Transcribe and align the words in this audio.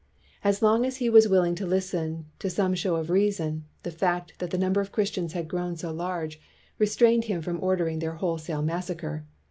As 0.43 0.63
long 0.63 0.83
as 0.83 0.97
he 0.97 1.11
was 1.11 1.27
willing 1.29 1.53
to 1.53 1.67
listen 1.67 2.25
to 2.39 2.49
some 2.49 2.73
show 2.73 2.95
of 2.95 3.11
reason, 3.11 3.65
the 3.83 3.91
fact 3.91 4.33
that 4.39 4.49
the 4.49 4.57
number 4.57 4.81
of 4.81 4.91
Christians 4.91 5.33
had 5.33 5.47
grown 5.47 5.75
so 5.75 5.93
large 5.93 6.41
restrained 6.79 7.25
him 7.25 7.43
from 7.43 7.61
ordering 7.63 7.99
their 7.99 8.15
wholesale 8.15 8.63
massacre. 8.63 9.27